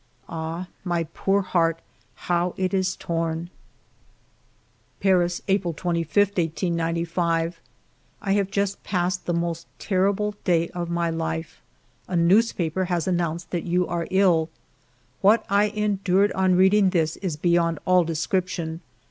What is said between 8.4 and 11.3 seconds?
just passed the most terrible day of my